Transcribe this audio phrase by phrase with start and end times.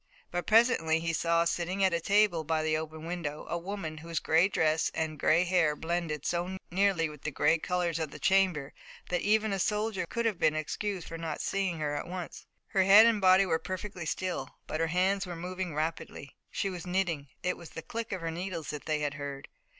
[0.31, 4.17] But presently he saw sitting at a table by the open window a woman whose
[4.17, 8.73] gray dress and gray hair blended so nearly with the gray colors of the chamber
[9.09, 12.47] that even a soldier could have been excused for not seeing her at once.
[12.69, 16.35] Her head and body were perfectly still, but her hands were moving rapidly.
[16.49, 19.49] She was knitting, and it was the click of her needles that they had heard.